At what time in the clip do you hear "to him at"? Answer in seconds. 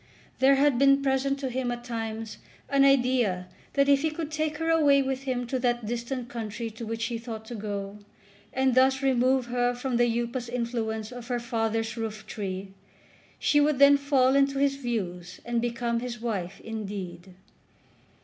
1.41-1.83